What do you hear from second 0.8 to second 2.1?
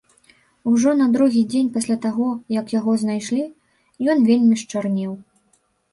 на другі дзень пасля